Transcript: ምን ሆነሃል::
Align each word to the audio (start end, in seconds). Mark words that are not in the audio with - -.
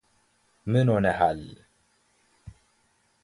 ምን 0.71 0.87
ሆነሃል:: 0.93 1.41